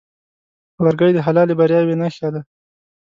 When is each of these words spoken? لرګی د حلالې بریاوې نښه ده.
لرګی 0.85 1.11
د 1.13 1.19
حلالې 1.25 1.53
بریاوې 1.59 1.95
نښه 2.01 2.27
ده. 2.33 2.41